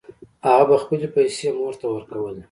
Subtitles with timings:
[0.47, 2.39] هغه به خپلې پیسې مور ته ورکولې